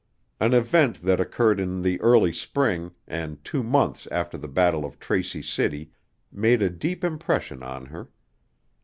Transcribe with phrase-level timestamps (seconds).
[0.39, 4.97] An event that occurred in the early spring, and two months after the battle of
[4.99, 5.91] Tracy City,
[6.31, 8.09] made a deep impression on her.